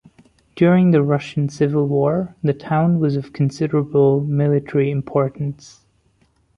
[0.55, 5.85] During the Russian Civil War, the town was of considerable military importance.